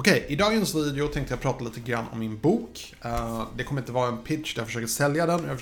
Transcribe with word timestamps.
Okej, 0.00 0.26
i 0.28 0.36
dagens 0.36 0.74
video 0.74 1.08
tänkte 1.08 1.32
jag 1.32 1.40
prata 1.40 1.64
lite 1.64 1.80
grann 1.80 2.04
om 2.12 2.18
min 2.18 2.38
bok. 2.38 2.94
Eh, 3.04 3.46
det 3.56 3.64
kommer 3.64 3.80
inte 3.80 3.92
vara 3.92 4.08
en 4.08 4.18
pitch 4.18 4.54
där 4.54 4.60
jag 4.60 4.66
försöker 4.66 4.86
sälja 4.86 5.26
den. 5.26 5.58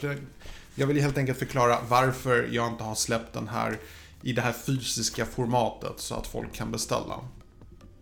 Jag 0.75 0.87
vill 0.87 1.01
helt 1.01 1.19
enkelt 1.19 1.39
förklara 1.39 1.79
varför 1.89 2.49
jag 2.53 2.69
inte 2.73 2.85
har 2.85 2.95
släppt 2.95 3.33
den 3.33 3.49
här 3.49 3.79
i 4.23 4.33
det 4.33 4.43
här 4.43 4.53
fysiska 4.53 5.27
formatet 5.27 5.93
så 5.97 6.15
att 6.15 6.27
folk 6.27 6.53
kan 6.53 6.73
beställa. 6.73 7.21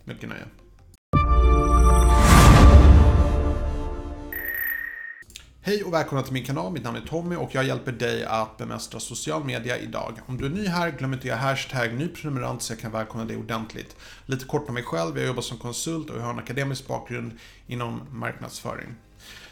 Mycket 0.05 0.29
nöje. 0.29 0.45
Hej 5.67 5.85
och 5.85 5.93
välkomna 5.93 6.23
till 6.23 6.33
min 6.33 6.45
kanal, 6.45 6.73
mitt 6.73 6.85
namn 6.85 6.97
är 6.97 7.01
Tommy 7.01 7.37
och 7.37 7.55
jag 7.55 7.65
hjälper 7.65 7.93
dig 7.93 8.25
att 8.25 8.57
bemästra 8.57 9.01
social 9.01 9.45
media 9.45 9.79
idag. 9.79 10.21
Om 10.27 10.37
du 10.37 10.47
är 10.47 10.51
ny 10.51 10.67
här, 10.67 10.91
glöm 10.91 11.13
inte 11.13 11.23
att 11.23 11.25
göra 11.25 11.39
hashtag 11.39 11.95
nyprenumerant 11.95 12.63
så 12.63 12.73
jag 12.73 12.81
kan 12.81 12.93
välkomna 12.93 13.25
dig 13.25 13.37
ordentligt. 13.37 13.97
Lite 14.27 14.45
kort 14.45 14.69
om 14.69 14.75
mig 14.75 14.83
själv, 14.83 15.19
jag 15.19 15.27
jobbar 15.27 15.43
som 15.43 15.59
konsult 15.59 16.11
och 16.11 16.17
jag 16.19 16.23
har 16.23 16.31
en 16.31 16.39
akademisk 16.39 16.89
bakgrund 16.89 17.33
inom 17.67 18.01
marknadsföring. 18.11 18.95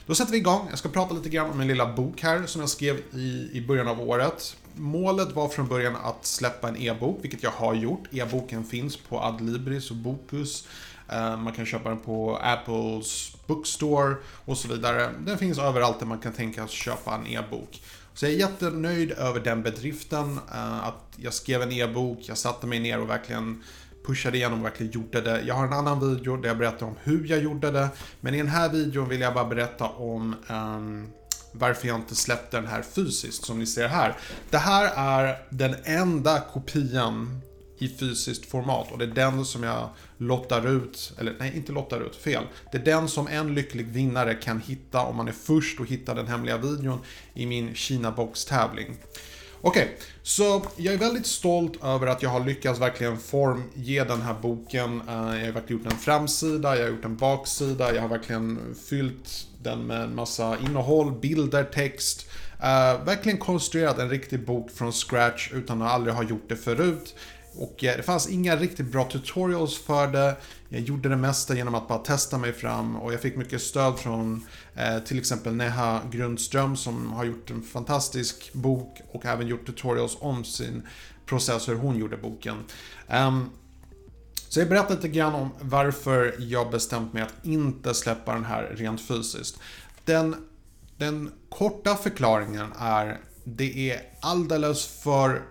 Då 0.06 0.14
sätter 0.14 0.32
vi 0.32 0.38
igång. 0.38 0.66
Jag 0.70 0.78
ska 0.78 0.88
prata 0.88 1.14
lite 1.14 1.28
grann 1.28 1.50
om 1.50 1.58
min 1.58 1.68
lilla 1.68 1.92
bok 1.92 2.22
här 2.22 2.46
som 2.46 2.60
jag 2.60 2.70
skrev 2.70 2.96
i, 3.12 3.50
i 3.52 3.64
början 3.68 3.88
av 3.88 4.00
året. 4.00 4.56
Målet 4.74 5.32
var 5.32 5.48
från 5.48 5.68
början 5.68 5.96
att 5.96 6.26
släppa 6.26 6.68
en 6.68 6.76
e-bok, 6.76 7.18
vilket 7.22 7.42
jag 7.42 7.50
har 7.50 7.74
gjort. 7.74 8.08
E-boken 8.10 8.64
finns 8.64 8.96
på 8.96 9.20
Adlibris 9.20 9.90
och 9.90 9.96
Bokus. 9.96 10.66
Eh, 11.08 11.36
man 11.36 11.52
kan 11.52 11.66
köpa 11.66 11.88
den 11.88 11.98
på 11.98 12.38
Apples 12.42 13.36
Bookstore 13.46 14.16
och 14.44 14.58
så 14.58 14.68
vidare. 14.68 15.10
Den 15.26 15.38
finns 15.38 15.58
överallt 15.58 15.98
där 15.98 16.06
man 16.06 16.18
kan 16.18 16.32
tänka 16.32 16.66
sig 16.66 16.76
köpa 16.76 17.14
en 17.14 17.26
e-bok. 17.26 17.82
Så 18.14 18.26
jag 18.26 18.32
är 18.32 18.38
jättenöjd 18.38 19.12
över 19.12 19.40
den 19.40 19.62
bedriften, 19.62 20.38
eh, 20.54 20.84
att 20.84 21.04
jag 21.16 21.34
skrev 21.34 21.62
en 21.62 21.72
e-bok, 21.72 22.18
jag 22.22 22.38
satte 22.38 22.66
mig 22.66 22.80
ner 22.80 23.00
och 23.00 23.10
verkligen 23.10 23.62
pushade 24.06 24.36
igenom 24.36 24.58
och 24.58 24.64
verkligen 24.64 24.92
gjorde 24.92 25.20
det. 25.20 25.42
Jag 25.42 25.54
har 25.54 25.66
en 25.66 25.72
annan 25.72 26.14
video 26.14 26.36
där 26.36 26.48
jag 26.48 26.58
berättar 26.58 26.86
om 26.86 26.96
hur 27.02 27.26
jag 27.26 27.42
gjorde 27.42 27.70
det. 27.70 27.88
Men 28.20 28.34
i 28.34 28.38
den 28.38 28.48
här 28.48 28.68
videon 28.68 29.08
vill 29.08 29.20
jag 29.20 29.34
bara 29.34 29.44
berätta 29.44 29.84
om 29.84 30.34
um, 30.48 31.08
varför 31.52 31.88
jag 31.88 31.96
inte 31.96 32.14
släppte 32.14 32.56
den 32.56 32.66
här 32.66 32.82
fysiskt, 32.82 33.44
som 33.44 33.58
ni 33.58 33.66
ser 33.66 33.88
här. 33.88 34.16
Det 34.50 34.58
här 34.58 34.92
är 34.96 35.38
den 35.50 35.74
enda 35.84 36.40
kopian 36.52 37.40
i 37.78 37.88
fysiskt 37.88 38.46
format 38.46 38.92
och 38.92 38.98
det 38.98 39.04
är 39.04 39.08
den 39.08 39.44
som 39.44 39.62
jag 39.62 39.88
lottar 40.18 40.66
ut, 40.66 41.12
eller 41.18 41.36
nej, 41.38 41.52
inte 41.56 41.72
lottar 41.72 42.00
ut, 42.00 42.16
fel. 42.16 42.44
Det 42.72 42.78
är 42.78 42.84
den 42.84 43.08
som 43.08 43.28
en 43.28 43.54
lycklig 43.54 43.86
vinnare 43.86 44.34
kan 44.34 44.60
hitta 44.60 45.00
om 45.00 45.16
man 45.16 45.28
är 45.28 45.32
först 45.32 45.80
och 45.80 45.86
hittar 45.86 46.14
den 46.14 46.26
hemliga 46.26 46.56
videon 46.56 46.98
i 47.34 47.46
min 47.46 47.74
Kina-box-tävling. 47.74 48.96
Okej, 49.64 49.82
okay, 49.82 49.94
så 50.22 50.62
jag 50.76 50.94
är 50.94 50.98
väldigt 50.98 51.26
stolt 51.26 51.84
över 51.84 52.06
att 52.06 52.22
jag 52.22 52.30
har 52.30 52.44
lyckats 52.44 52.80
verkligen 52.80 53.18
formge 53.18 54.04
den 54.04 54.22
här 54.22 54.34
boken. 54.42 55.02
Eh, 55.08 55.14
jag 55.14 55.46
har 55.46 55.52
verkligen 55.52 55.82
gjort 55.82 55.92
en 55.92 55.98
framsida, 55.98 56.76
jag 56.76 56.84
har 56.84 56.90
gjort 56.90 57.04
en 57.04 57.16
baksida, 57.16 57.94
jag 57.94 58.02
har 58.02 58.08
verkligen 58.08 58.74
fyllt 58.88 59.46
den 59.62 59.86
med 59.86 60.00
en 60.02 60.14
massa 60.14 60.58
innehåll, 60.58 61.12
bilder, 61.12 61.64
text. 61.64 62.26
Uh, 62.62 63.04
verkligen 63.04 63.38
konstruerat 63.38 63.98
en 63.98 64.10
riktig 64.10 64.46
bok 64.46 64.70
från 64.70 64.92
scratch 64.92 65.52
utan 65.52 65.82
att 65.82 65.92
aldrig 65.92 66.14
ha 66.14 66.22
gjort 66.22 66.48
det 66.48 66.56
förut. 66.56 67.14
Och 67.54 67.84
eh, 67.84 67.96
det 67.96 68.02
fanns 68.02 68.28
inga 68.28 68.56
riktigt 68.56 68.86
bra 68.86 69.04
tutorials 69.04 69.78
för 69.78 70.06
det. 70.06 70.36
Jag 70.68 70.80
gjorde 70.80 71.08
det 71.08 71.16
mesta 71.16 71.56
genom 71.56 71.74
att 71.74 71.88
bara 71.88 71.98
testa 71.98 72.38
mig 72.38 72.52
fram 72.52 72.96
och 72.96 73.12
jag 73.12 73.20
fick 73.20 73.36
mycket 73.36 73.62
stöd 73.62 73.98
från 73.98 74.46
eh, 74.74 74.98
till 74.98 75.18
exempel 75.18 75.54
Neha 75.54 76.00
Grundström 76.10 76.76
som 76.76 77.12
har 77.12 77.24
gjort 77.24 77.50
en 77.50 77.62
fantastisk 77.62 78.52
bok 78.52 79.00
och 79.12 79.26
även 79.26 79.46
gjort 79.46 79.66
tutorials 79.66 80.16
om 80.20 80.44
sin 80.44 80.82
process, 81.26 81.68
hur 81.68 81.74
hon 81.74 81.96
gjorde 81.96 82.16
boken. 82.16 82.56
Um, 83.08 83.50
så 84.48 84.60
jag 84.60 84.68
berättar 84.68 84.94
lite 84.94 85.08
grann 85.08 85.34
om 85.34 85.50
varför 85.60 86.34
jag 86.38 86.70
bestämt 86.70 87.12
mig 87.12 87.22
att 87.22 87.34
inte 87.46 87.94
släppa 87.94 88.34
den 88.34 88.44
här 88.44 88.74
rent 88.76 89.00
fysiskt. 89.00 89.58
Den, 90.04 90.36
den 90.96 91.30
korta 91.48 91.94
förklaringen 91.94 92.72
är 92.78 93.20
det 93.44 93.90
är 93.90 94.00
alldeles 94.20 94.86
för 94.86 95.42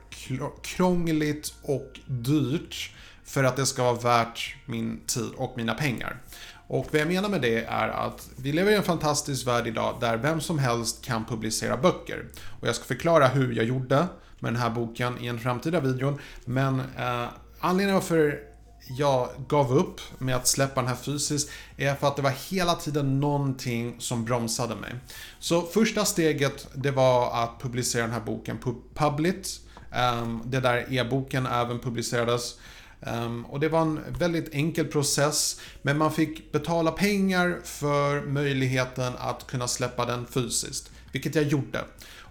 krångligt 0.63 1.53
och 1.61 1.99
dyrt 2.05 2.91
för 3.23 3.43
att 3.43 3.55
det 3.55 3.65
ska 3.65 3.83
vara 3.83 4.23
värt 4.23 4.55
min 4.65 5.01
tid 5.05 5.29
och 5.37 5.53
mina 5.57 5.73
pengar. 5.73 6.21
Och 6.67 6.87
vad 6.91 7.01
jag 7.01 7.07
menar 7.07 7.29
med 7.29 7.41
det 7.41 7.63
är 7.63 7.87
att 7.87 8.29
vi 8.35 8.51
lever 8.51 8.71
i 8.71 8.75
en 8.75 8.83
fantastisk 8.83 9.47
värld 9.47 9.67
idag 9.67 9.97
där 10.01 10.17
vem 10.17 10.41
som 10.41 10.59
helst 10.59 11.05
kan 11.05 11.25
publicera 11.25 11.77
böcker. 11.77 12.25
Och 12.59 12.67
jag 12.67 12.75
ska 12.75 12.85
förklara 12.85 13.27
hur 13.27 13.53
jag 13.53 13.65
gjorde 13.65 14.07
med 14.39 14.53
den 14.53 14.61
här 14.61 14.69
boken 14.69 15.17
i 15.21 15.27
en 15.27 15.39
framtida 15.39 15.79
video. 15.79 16.19
Men 16.45 16.79
eh, 16.79 17.27
anledningen 17.59 18.01
för 18.01 18.50
jag 18.87 19.29
gav 19.47 19.77
upp 19.77 20.01
med 20.17 20.35
att 20.35 20.47
släppa 20.47 20.81
den 20.81 20.89
här 20.89 20.95
fysiskt 20.95 21.49
är 21.77 21.95
för 21.95 22.07
att 22.07 22.15
det 22.15 22.21
var 22.21 22.33
hela 22.49 22.75
tiden 22.75 23.19
någonting 23.19 23.95
som 23.99 24.25
bromsade 24.25 24.75
mig. 24.75 24.95
Så 25.39 25.61
första 25.61 26.05
steget 26.05 26.67
det 26.73 26.91
var 26.91 27.43
att 27.43 27.59
publicera 27.61 28.01
den 28.01 28.11
här 28.11 28.21
boken 28.21 28.57
på 28.57 28.75
Publit. 28.93 29.59
Um, 29.91 29.97
ehm, 29.97 30.41
det 30.45 30.59
där 30.59 30.93
e-boken 30.93 31.45
även 31.45 31.79
publicerades. 31.79 32.57
Um, 33.07 33.45
och 33.45 33.59
det 33.59 33.69
var 33.69 33.81
en 33.81 33.99
väldigt 34.19 34.53
enkel 34.53 34.87
process, 34.87 35.59
men 35.81 35.97
man 35.97 36.11
fick 36.11 36.51
betala 36.51 36.91
pengar 36.91 37.59
för 37.63 38.21
möjligheten 38.21 39.13
att 39.17 39.47
kunna 39.47 39.67
släppa 39.67 40.05
den 40.05 40.25
fysiskt, 40.25 40.91
vilket 41.11 41.35
jag 41.35 41.43
gjorde. 41.43 41.83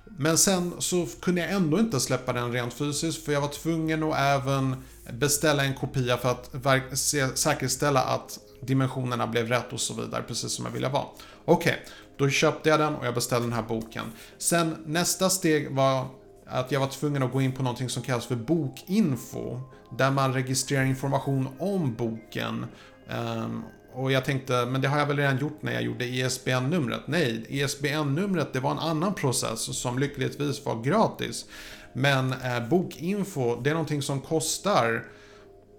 Men 0.04 0.38
sen 0.38 0.72
så 0.78 1.06
kunde 1.20 1.40
jag 1.40 1.50
ändå 1.50 1.78
inte 1.78 2.00
släppa 2.00 2.32
den 2.32 2.52
rent 2.52 2.74
fysiskt 2.74 3.24
för 3.24 3.32
jag 3.32 3.40
var 3.40 3.48
tvungen 3.48 4.02
att 4.02 4.18
även 4.18 4.76
beställa 5.12 5.64
en 5.64 5.74
kopia 5.74 6.16
för 6.16 6.30
att 6.30 6.98
säkerställa 7.38 8.00
att 8.00 8.38
dimensionerna 8.62 9.26
blev 9.26 9.48
rätt 9.48 9.72
och 9.72 9.80
så 9.80 9.94
vidare, 9.94 10.22
precis 10.22 10.52
som 10.52 10.64
jag 10.64 10.72
ville 10.72 10.88
vara. 10.88 11.04
Okej, 11.44 11.72
okay, 11.72 11.92
då 12.18 12.28
köpte 12.28 12.68
jag 12.68 12.80
den 12.80 12.94
och 12.94 13.06
jag 13.06 13.14
beställde 13.14 13.46
den 13.46 13.52
här 13.52 13.62
boken. 13.62 14.04
Sen 14.38 14.76
nästa 14.86 15.30
steg 15.30 15.70
var 15.74 16.06
att 16.50 16.72
jag 16.72 16.80
var 16.80 16.86
tvungen 16.86 17.22
att 17.22 17.32
gå 17.32 17.40
in 17.40 17.52
på 17.52 17.62
någonting 17.62 17.88
som 17.88 18.02
kallas 18.02 18.26
för 18.26 18.36
bokinfo. 18.36 19.60
Där 19.98 20.10
man 20.10 20.34
registrerar 20.34 20.84
information 20.84 21.48
om 21.58 21.94
boken. 21.94 22.66
Um, 23.08 23.64
och 23.92 24.12
jag 24.12 24.24
tänkte, 24.24 24.66
men 24.66 24.80
det 24.80 24.88
har 24.88 24.98
jag 24.98 25.06
väl 25.06 25.16
redan 25.16 25.38
gjort 25.38 25.62
när 25.62 25.72
jag 25.72 25.82
gjorde 25.82 26.04
ISBN-numret. 26.04 27.00
Nej, 27.06 27.44
ISBN-numret 27.48 28.52
det 28.52 28.60
var 28.60 28.70
en 28.70 28.78
annan 28.78 29.14
process 29.14 29.78
som 29.78 29.98
lyckligtvis 29.98 30.64
var 30.64 30.82
gratis. 30.82 31.46
Men 31.92 32.32
eh, 32.32 32.68
bokinfo, 32.68 33.60
det 33.60 33.70
är 33.70 33.74
någonting 33.74 34.02
som 34.02 34.20
kostar. 34.20 35.04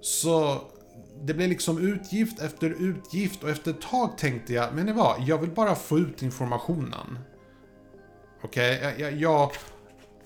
Så 0.01 0.61
det 1.21 1.33
blev 1.33 1.49
liksom 1.49 1.77
utgift 1.77 2.41
efter 2.41 2.69
utgift 2.69 3.43
och 3.43 3.49
efter 3.49 3.71
ett 3.71 3.81
tag 3.81 4.17
tänkte 4.17 4.53
jag, 4.53 4.73
men 4.73 4.85
det 4.85 4.93
var, 4.93 5.15
jag 5.27 5.37
vill 5.37 5.49
bara 5.49 5.75
få 5.75 5.99
ut 5.99 6.21
informationen. 6.21 7.19
Okej, 8.43 8.77
okay? 8.77 8.91
jag, 8.91 8.99
jag, 8.99 9.21
jag 9.21 9.51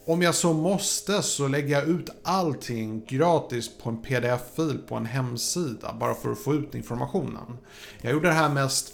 om 0.05 0.21
jag 0.21 0.35
så 0.35 0.53
måste 0.53 1.21
så 1.21 1.47
lägger 1.47 1.79
jag 1.79 1.87
ut 1.87 2.09
allting 2.23 3.05
gratis 3.07 3.77
på 3.77 3.89
en 3.89 4.01
pdf-fil 4.01 4.77
på 4.87 4.95
en 4.95 5.05
hemsida 5.05 5.95
bara 5.99 6.15
för 6.15 6.31
att 6.31 6.39
få 6.39 6.53
ut 6.53 6.75
informationen. 6.75 7.57
Jag 8.01 8.13
gjorde 8.13 8.27
det 8.27 8.33
här 8.33 8.49
mest 8.49 8.93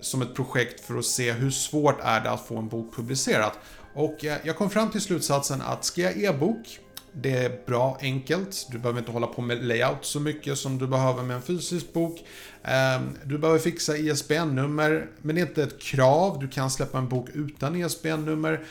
som 0.00 0.22
ett 0.22 0.34
projekt 0.34 0.80
för 0.80 0.98
att 0.98 1.04
se 1.04 1.32
hur 1.32 1.50
svårt 1.50 2.00
är 2.02 2.20
det 2.20 2.30
att 2.30 2.46
få 2.46 2.56
en 2.56 2.68
bok 2.68 2.96
publicerad. 2.96 3.52
Och 3.94 4.16
jag 4.20 4.56
kom 4.56 4.70
fram 4.70 4.90
till 4.90 5.00
slutsatsen 5.00 5.62
att 5.62 5.84
ska 5.84 6.00
jag 6.00 6.22
e-bok, 6.22 6.80
det 7.12 7.32
är 7.32 7.66
bra 7.66 7.98
enkelt. 8.00 8.66
Du 8.70 8.78
behöver 8.78 8.98
inte 8.98 9.12
hålla 9.12 9.26
på 9.26 9.42
med 9.42 9.64
layout 9.64 10.04
så 10.04 10.20
mycket 10.20 10.58
som 10.58 10.78
du 10.78 10.86
behöver 10.86 11.22
med 11.22 11.36
en 11.36 11.42
fysisk 11.42 11.92
bok. 11.92 12.24
Ehm, 12.62 13.02
du 13.24 13.38
behöver 13.38 13.58
fixa 13.58 13.96
ISBN-nummer, 13.96 15.10
men 15.22 15.34
det 15.34 15.40
är 15.40 15.46
inte 15.46 15.62
ett 15.62 15.80
krav. 15.80 16.38
Du 16.40 16.48
kan 16.48 16.70
släppa 16.70 16.98
en 16.98 17.08
bok 17.08 17.28
utan 17.34 17.76
ISBN-nummer. 17.76 18.64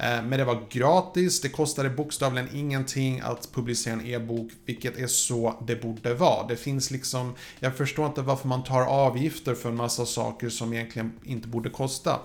Eh, 0.00 0.22
men 0.22 0.30
det 0.30 0.44
var 0.44 0.62
gratis, 0.70 1.40
det 1.40 1.48
kostade 1.48 1.90
bokstavligen 1.90 2.48
ingenting 2.54 3.20
att 3.20 3.48
publicera 3.52 3.94
en 3.94 4.06
e-bok, 4.06 4.52
vilket 4.64 4.98
är 4.98 5.06
så 5.06 5.64
det 5.66 5.82
borde 5.82 6.14
vara. 6.14 6.46
Det 6.46 6.56
finns 6.56 6.90
liksom, 6.90 7.34
jag 7.60 7.76
förstår 7.76 8.06
inte 8.06 8.22
varför 8.22 8.48
man 8.48 8.64
tar 8.64 8.82
avgifter 8.82 9.54
för 9.54 9.68
en 9.68 9.76
massa 9.76 10.06
saker 10.06 10.48
som 10.48 10.72
egentligen 10.72 11.12
inte 11.24 11.48
borde 11.48 11.70
kosta. 11.70 12.20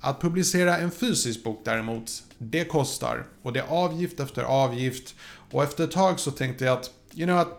Att 0.00 0.20
publicera 0.20 0.78
en 0.78 0.90
fysisk 0.90 1.44
bok 1.44 1.60
däremot, 1.64 2.22
det 2.38 2.64
kostar. 2.64 3.26
Och 3.42 3.52
det 3.52 3.60
är 3.60 3.66
avgift 3.68 4.20
efter 4.20 4.42
avgift. 4.42 5.14
Och 5.50 5.62
efter 5.62 5.84
ett 5.84 5.90
tag 5.90 6.20
så 6.20 6.30
tänkte 6.30 6.64
jag 6.64 6.78
att, 6.78 6.90
you 7.14 7.26
know 7.26 7.38
att, 7.38 7.58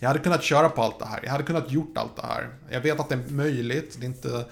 Jag 0.00 0.08
hade 0.08 0.20
kunnat 0.20 0.42
köra 0.42 0.68
på 0.68 0.82
allt 0.82 0.98
det 0.98 1.06
här. 1.06 1.20
Jag 1.22 1.30
hade 1.30 1.44
kunnat 1.44 1.70
gjort 1.70 1.98
allt 1.98 2.16
det 2.16 2.26
här. 2.26 2.48
Jag 2.70 2.80
vet 2.80 3.00
att 3.00 3.08
det 3.08 3.14
är 3.14 3.32
möjligt. 3.32 3.96
Det 4.00 4.04
är 4.04 4.08
inte 4.08 4.44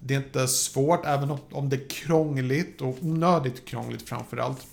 det 0.00 0.14
är 0.14 0.18
inte 0.18 0.48
svårt, 0.48 1.04
även 1.04 1.38
om 1.52 1.68
det 1.68 1.76
är 1.76 1.88
krångligt 1.88 2.80
och 2.80 2.96
onödigt 3.02 3.64
krångligt 3.64 4.08
framförallt. 4.08 4.66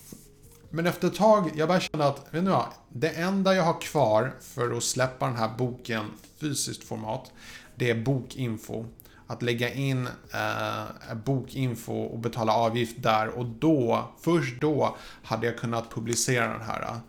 Men 0.70 0.86
efter 0.86 1.08
ett 1.08 1.16
tag, 1.16 1.52
jag 1.56 1.68
bara 1.68 1.80
känna 1.80 2.06
att, 2.06 2.26
vet 2.32 2.44
ni 2.44 2.50
vad? 2.50 2.68
Det 2.90 3.10
enda 3.10 3.56
jag 3.56 3.64
har 3.64 3.82
kvar 3.82 4.34
för 4.42 4.78
att 4.78 4.84
släppa 4.84 5.26
den 5.28 5.36
här 5.36 5.58
boken 5.58 6.06
fysiskt 6.38 6.84
format, 6.84 7.32
det 7.76 7.90
är 7.90 8.04
bokinfo. 8.04 8.86
Att 9.28 9.42
lägga 9.42 9.74
in 9.74 10.08
eh, 10.34 11.16
bokinfo 11.26 11.94
och 11.94 12.20
betala 12.20 12.54
avgift 12.54 13.04
där 13.04 13.28
och 13.28 13.46
då, 13.46 14.10
först 14.22 14.62
då, 14.62 14.98
hade 15.24 15.48
jag 15.48 15.58
kunnat 15.58 15.90
publicera 15.90 16.48
den 16.48 16.62
här 16.62 17.00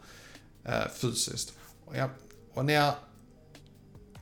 eh, 0.64 0.88
fysiskt. 1.00 1.52
Och, 1.84 1.96
jag, 1.96 2.10
och 2.54 2.64
när 2.64 2.74
jag 2.74 2.94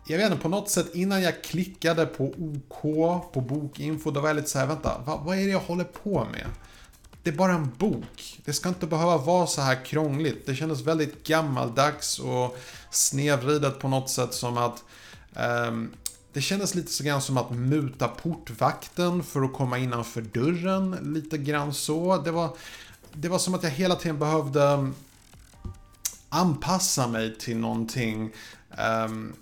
jag 0.06 0.18
vet 0.18 0.30
inte, 0.30 0.42
på 0.42 0.48
något 0.48 0.70
sätt 0.70 0.94
innan 0.94 1.22
jag 1.22 1.44
klickade 1.44 2.06
på 2.06 2.24
OK 2.24 2.82
på 3.32 3.40
bokinfo, 3.40 4.10
då 4.10 4.20
var 4.20 4.28
jag 4.28 4.36
lite 4.36 4.50
så 4.50 4.58
här, 4.58 4.66
vänta, 4.66 5.02
vad, 5.06 5.20
vad 5.20 5.38
är 5.38 5.44
det 5.44 5.50
jag 5.50 5.60
håller 5.60 5.84
på 5.84 6.26
med? 6.32 6.46
Det 7.22 7.30
är 7.30 7.34
bara 7.34 7.52
en 7.52 7.70
bok. 7.78 8.40
Det 8.44 8.52
ska 8.52 8.68
inte 8.68 8.86
behöva 8.86 9.16
vara 9.16 9.46
så 9.46 9.60
här 9.60 9.84
krångligt. 9.84 10.46
Det 10.46 10.54
kändes 10.54 10.80
väldigt 10.80 11.26
gammaldags 11.26 12.18
och 12.18 12.58
snedvridet 12.90 13.78
på 13.78 13.88
något 13.88 14.10
sätt 14.10 14.34
som 14.34 14.58
att 14.58 14.84
um, 15.68 15.90
det 16.32 16.40
kändes 16.40 16.74
lite 16.74 16.92
så 16.92 17.04
grann 17.04 17.22
som 17.22 17.38
att 17.38 17.50
muta 17.50 18.08
portvakten 18.08 19.22
för 19.22 19.42
att 19.42 19.52
komma 19.52 19.78
innanför 19.78 20.20
dörren. 20.22 20.98
Lite 21.02 21.38
grann 21.38 21.74
så. 21.74 22.18
Det 22.18 22.30
var, 22.30 22.56
det 23.12 23.28
var 23.28 23.38
som 23.38 23.54
att 23.54 23.62
jag 23.62 23.70
hela 23.70 23.94
tiden 23.94 24.18
behövde 24.18 24.90
anpassa 26.28 27.08
mig 27.08 27.38
till 27.38 27.56
någonting. 27.56 28.32
Um, 29.06 29.34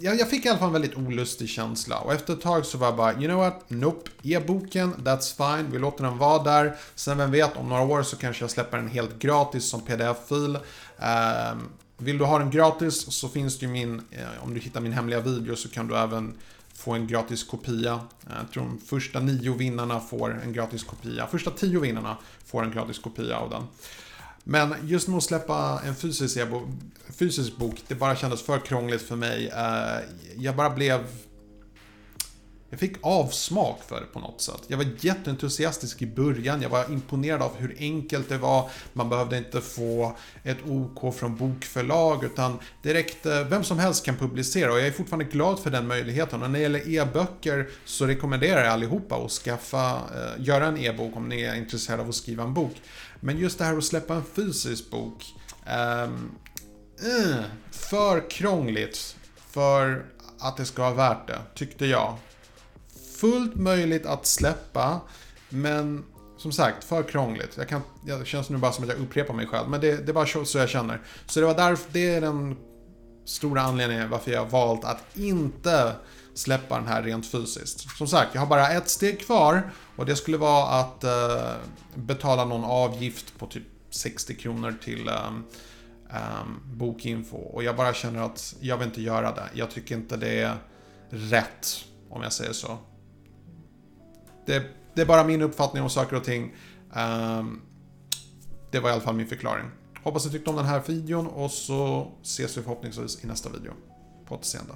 jag, 0.00 0.18
jag, 0.20 0.30
fick 0.30 0.46
i 0.46 0.48
alla 0.48 0.58
fall 0.58 0.66
en 0.66 0.72
väldigt 0.72 0.96
olustig 0.96 1.48
känsla 1.48 1.98
och 1.98 2.12
efter 2.12 2.32
ett 2.32 2.40
tag 2.40 2.66
så 2.66 2.78
var 2.78 2.86
jag 2.86 2.96
bara, 2.96 3.12
you 3.12 3.24
know 3.24 3.38
what, 3.38 3.62
nope, 3.68 4.10
ge 4.22 4.40
boken, 4.40 4.94
that's 4.94 5.56
fine, 5.56 5.72
vi 5.72 5.78
låter 5.78 6.04
den 6.04 6.18
vara 6.18 6.42
där. 6.42 6.76
Sen 6.94 7.18
vem 7.18 7.30
vet, 7.30 7.56
om 7.56 7.68
några 7.68 7.82
år 7.82 8.02
så 8.02 8.16
kanske 8.16 8.42
jag 8.42 8.50
släpper 8.50 8.76
den 8.76 8.88
helt 8.88 9.18
gratis 9.18 9.64
som 9.64 9.80
pdf-fil. 9.80 10.56
Um, 10.56 11.68
vill 11.98 12.18
du 12.18 12.24
ha 12.24 12.38
den 12.38 12.50
gratis 12.50 13.12
så 13.12 13.28
finns 13.28 13.58
det 13.58 13.66
ju 13.66 13.72
min, 13.72 14.02
eh, 14.10 14.44
om 14.44 14.54
du 14.54 14.60
hittar 14.60 14.80
min 14.80 14.92
hemliga 14.92 15.20
video 15.20 15.56
så 15.56 15.68
kan 15.68 15.86
du 15.86 15.96
även 15.96 16.34
få 16.74 16.92
en 16.92 17.06
gratis 17.06 17.44
kopia. 17.44 18.00
Jag 18.38 18.52
tror 18.52 18.64
de 18.64 18.78
första 18.78 19.20
nio 19.20 19.54
vinnarna 19.54 20.00
får 20.00 20.40
en 20.44 20.52
gratis 20.52 20.84
kopia. 20.84 21.26
Första 21.26 21.50
tio 21.50 21.80
vinnarna 21.80 22.16
får 22.46 22.62
en 22.64 22.70
gratis 22.70 22.98
kopia 22.98 23.36
av 23.36 23.50
den. 23.50 23.62
Men 24.44 24.74
just 24.84 25.08
med 25.08 25.16
att 25.16 25.22
släppa 25.22 25.80
en 25.86 25.94
fysisk, 25.94 26.36
e 26.36 26.46
fysisk 27.18 27.56
bok, 27.56 27.82
det 27.88 27.94
bara 27.94 28.16
kändes 28.16 28.42
för 28.42 28.58
krångligt 28.58 29.02
för 29.02 29.16
mig. 29.16 29.48
Eh, 29.48 29.98
jag 30.36 30.56
bara 30.56 30.70
blev 30.70 31.06
jag 32.70 32.80
fick 32.80 32.96
avsmak 33.00 33.80
för 33.88 34.00
det 34.00 34.06
på 34.06 34.20
något 34.20 34.40
sätt. 34.40 34.62
Jag 34.66 34.76
var 34.76 34.86
jätteentusiastisk 35.00 36.02
i 36.02 36.06
början, 36.06 36.62
jag 36.62 36.68
var 36.68 36.92
imponerad 36.92 37.42
av 37.42 37.56
hur 37.56 37.76
enkelt 37.78 38.28
det 38.28 38.38
var. 38.38 38.70
Man 38.92 39.08
behövde 39.08 39.38
inte 39.38 39.60
få 39.60 40.16
ett 40.44 40.58
OK 40.66 41.14
från 41.14 41.36
bokförlag 41.36 42.24
utan 42.24 42.58
direkt, 42.82 43.26
eh, 43.26 43.44
vem 43.44 43.64
som 43.64 43.78
helst 43.78 44.04
kan 44.04 44.16
publicera 44.16 44.72
och 44.72 44.78
jag 44.78 44.86
är 44.86 44.92
fortfarande 44.92 45.24
glad 45.24 45.58
för 45.58 45.70
den 45.70 45.86
möjligheten. 45.86 46.42
Och 46.42 46.50
när 46.50 46.58
det 46.58 46.62
gäller 46.62 46.88
e-böcker 46.88 47.68
så 47.84 48.06
rekommenderar 48.06 48.64
jag 48.64 48.72
allihopa 48.72 49.16
att 49.16 49.30
skaffa, 49.30 49.90
eh, 49.94 50.44
göra 50.44 50.66
en 50.66 50.78
e-bok 50.78 51.16
om 51.16 51.28
ni 51.28 51.42
är 51.42 51.54
intresserade 51.54 52.02
av 52.02 52.08
att 52.08 52.14
skriva 52.14 52.44
en 52.44 52.54
bok. 52.54 52.76
Men 53.20 53.38
just 53.38 53.58
det 53.58 53.64
här 53.64 53.76
att 53.76 53.84
släppa 53.84 54.14
en 54.14 54.24
fysisk 54.24 54.90
bok, 54.90 55.34
Um, 55.66 56.30
uh, 57.04 57.42
för 57.70 58.30
krångligt 58.30 59.16
för 59.50 60.06
att 60.38 60.56
det 60.56 60.64
ska 60.64 60.82
vara 60.82 60.94
värt 60.94 61.26
det, 61.26 61.38
tyckte 61.54 61.86
jag 61.86 62.16
fullt 63.20 63.56
möjligt 63.56 64.06
att 64.06 64.26
släppa, 64.26 65.00
men 65.48 66.04
som 66.38 66.52
sagt, 66.52 66.84
för 66.84 67.02
krångligt. 67.02 67.56
Jag 67.56 67.68
kan, 67.68 67.82
det 68.06 68.26
känns 68.26 68.50
nu 68.50 68.58
bara 68.58 68.72
som 68.72 68.84
att 68.84 68.90
jag 68.90 68.98
upprepar 68.98 69.34
mig 69.34 69.46
själv, 69.46 69.68
men 69.68 69.80
det, 69.80 69.96
det 69.96 70.12
är 70.12 70.14
bara 70.14 70.44
så 70.44 70.58
jag 70.58 70.68
känner. 70.68 71.00
Så 71.26 71.40
det 71.40 71.46
var 71.46 71.54
därför, 71.54 71.92
det 71.92 72.14
är 72.14 72.20
den 72.20 72.56
stora 73.24 73.62
anledningen 73.62 74.10
varför 74.10 74.30
jag 74.30 74.40
har 74.40 74.50
valt 74.50 74.84
att 74.84 75.02
inte 75.14 75.92
släppa 76.34 76.76
den 76.76 76.86
här 76.86 77.02
rent 77.02 77.26
fysiskt. 77.26 77.96
Som 77.96 78.06
sagt, 78.06 78.34
jag 78.34 78.40
har 78.40 78.48
bara 78.48 78.68
ett 78.68 78.88
steg 78.88 79.20
kvar 79.20 79.70
och 79.96 80.06
det 80.06 80.16
skulle 80.16 80.36
vara 80.36 80.64
att 80.64 81.04
eh, 81.04 81.54
betala 81.94 82.44
någon 82.44 82.64
avgift 82.64 83.38
på 83.38 83.46
typ 83.46 83.64
60 83.90 84.34
kronor 84.34 84.74
till 84.84 85.08
um, 85.08 85.44
um, 86.10 86.60
Bokinfo. 86.64 87.36
Och 87.36 87.64
jag 87.64 87.76
bara 87.76 87.94
känner 87.94 88.22
att 88.22 88.54
jag 88.60 88.76
vill 88.76 88.88
inte 88.88 89.02
göra 89.02 89.32
det. 89.32 89.48
Jag 89.54 89.70
tycker 89.70 89.94
inte 89.94 90.16
det 90.16 90.40
är 90.40 90.56
rätt, 91.10 91.84
om 92.10 92.22
jag 92.22 92.32
säger 92.32 92.52
så. 92.52 92.78
Det, 94.46 94.62
det, 94.94 95.02
är 95.02 95.06
bara 95.06 95.24
min 95.24 95.42
uppfattning 95.42 95.82
om 95.82 95.90
saker 95.90 96.16
och 96.16 96.24
ting. 96.24 96.54
Um, 96.94 97.62
det 98.70 98.80
var 98.80 98.90
i 98.90 98.92
alla 98.92 99.02
fall 99.02 99.14
min 99.14 99.26
förklaring. 99.26 99.66
Hoppas 100.02 100.24
du 100.24 100.30
tyckte 100.30 100.50
om 100.50 100.56
den 100.56 100.64
här 100.64 100.82
videon 100.86 101.26
och 101.26 101.50
så 101.50 102.12
ses 102.22 102.58
vi 102.58 102.62
förhoppningsvis 102.62 103.24
i 103.24 103.26
nästa 103.26 103.50
video. 103.50 103.72
På 104.26 104.34
återseende. 104.34 104.74